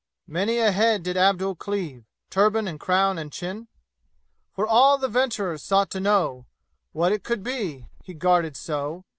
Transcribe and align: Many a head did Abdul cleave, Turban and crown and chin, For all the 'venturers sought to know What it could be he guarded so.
Many 0.25 0.57
a 0.57 0.71
head 0.71 1.03
did 1.03 1.15
Abdul 1.15 1.53
cleave, 1.57 2.05
Turban 2.31 2.67
and 2.67 2.79
crown 2.79 3.19
and 3.19 3.31
chin, 3.31 3.67
For 4.51 4.65
all 4.65 4.97
the 4.97 5.07
'venturers 5.07 5.61
sought 5.61 5.91
to 5.91 5.99
know 5.99 6.47
What 6.91 7.11
it 7.11 7.23
could 7.23 7.43
be 7.43 7.87
he 8.03 8.15
guarded 8.15 8.57
so. 8.57 9.05